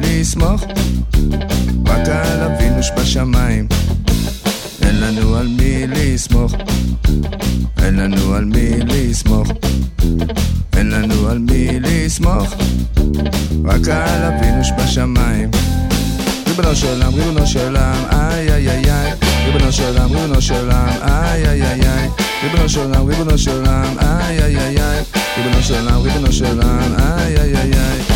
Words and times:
לסמוך, 0.00 0.64
רק 1.86 2.08
על 2.08 2.42
אבינו 2.42 2.82
שבשמיים. 2.82 3.68
אין 4.82 5.00
לנו 5.00 5.36
על 5.36 5.48
מי 5.48 5.86
לסמוך, 5.86 6.52
אין 7.82 7.96
לנו 7.96 8.34
על 8.34 8.44
מי 8.44 8.70
לסמוך, 8.86 9.48
אין 10.76 10.90
לנו 10.90 11.28
על 11.28 11.38
מי 11.38 11.80
לסמוך, 11.80 12.54
רק 13.64 13.88
על 13.88 14.22
אבינו 14.24 14.64
שבשמיים. 14.64 15.50
ריבונו 16.46 16.76
של 16.76 16.86
עולם, 16.86 17.14
ריבונו 17.14 17.46
של 17.46 17.66
עולם, 17.66 18.04
איי 18.12 18.52
איי 18.52 18.70
איי 18.70 18.90
איי. 18.90 19.12
ריבונו 19.46 19.72
של 19.72 19.84
עולם, 19.84 20.12
ריבונו 20.12 20.40
של 20.42 20.54
עולם, 20.54 20.88
איי 21.02 21.48
איי 21.48 21.62
איי 21.62 21.80
איי. 21.80 22.08
ריבונו 22.42 22.68
של 22.68 22.80
עולם, 22.80 23.06
ריבונו 23.08 23.38
של 23.38 23.50
עולם, 23.50 23.98
איי 23.98 24.42
איי 24.42 24.58
איי 24.58 24.82
איי. 24.82 25.02
ריבונו 25.38 25.62
של 25.62 25.74
עולם, 25.74 26.00
ריבונו 26.02 26.32
של 26.32 26.44
עולם, 26.44 26.94
איי 26.98 27.36
איי 27.38 27.56
איי 27.56 27.72
איי 27.72 28.15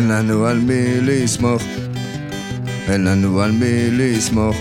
אין 0.00 0.08
לנו 0.08 0.46
על 0.46 0.58
מי 0.58 1.00
לסמוך, 1.00 1.62
אין 2.88 3.04
לנו 3.04 3.40
על 3.40 3.52
מי 3.52 3.90
לסמוך, 3.90 4.56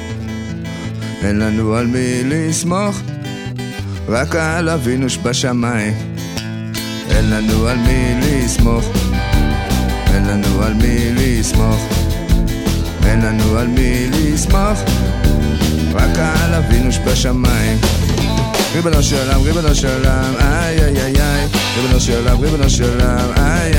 אין 1.22 1.40
לנו 1.40 1.76
על 1.76 1.88
מי 1.88 2.22
לסמוך, 2.26 3.02
רק 4.08 4.36
על 4.36 4.70
אבינו 4.70 5.10
שבשמיים. 5.10 5.94
אין 7.10 7.30
לנו 7.30 7.68
על 7.68 7.78
מי 7.78 8.16
לסמוך, 8.22 8.86
אין 10.14 10.26
לנו 10.26 10.64
על 10.64 10.74
מי 10.74 11.14
לסמוך, 11.16 11.88
אין 13.06 13.22
לנו 13.22 13.58
על 13.58 13.68
מי 13.68 14.10
לסמוך, 14.10 14.80
רק 15.94 16.18
על 16.18 16.54
אבינו 16.54 16.92
שבשמיים. 16.92 17.78
ריבונו 18.76 19.04
של 19.04 19.16
עולם, 19.18 19.42
ריבונו 19.42 19.76
של 19.76 19.88
עולם, 19.88 20.34
איי 20.40 20.80
איי 20.80 21.02
איי 21.02 21.22
איי. 21.22 21.48
ריבונו 21.78 22.00
של 22.00 22.28
עולם, 22.28 22.42
ריבונו 22.42 22.70
של 22.70 22.90
עולם, 22.90 23.30
איי 23.38 23.79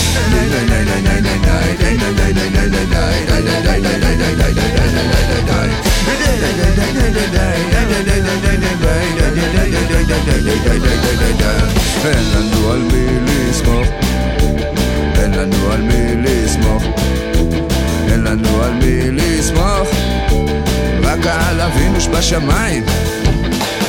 שבשמיים. 22.11 22.83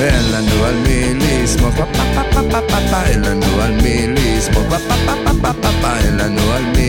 אין 0.01 0.33
לנו 0.33 0.65
על 0.65 0.75
מי 0.75 1.15
לסמוך, 1.15 1.75
אין 3.07 3.23
לנו 3.23 3.61
על 3.63 3.73
מי 3.83 4.07
לסמוך, 4.09 4.75
אין 6.05 6.17
לנו 6.17 6.53
על 6.53 6.63
מי 6.63 6.82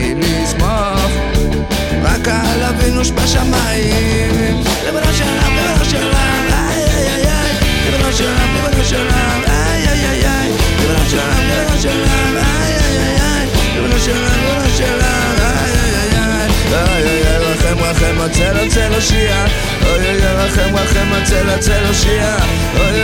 רחם 20.74 21.14
הצל 21.14 21.50
הצל 21.50 21.86
הושיע, 21.86 22.36
אוי 22.78 23.03